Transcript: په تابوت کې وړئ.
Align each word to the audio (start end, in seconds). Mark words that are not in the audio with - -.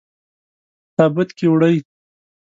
په 0.85 0.91
تابوت 0.95 1.29
کې 1.37 1.45
وړئ. 1.49 1.75